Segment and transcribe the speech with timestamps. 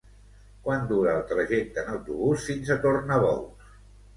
[0.67, 3.71] Quant dura el trajecte en autobús fins a Tornabous?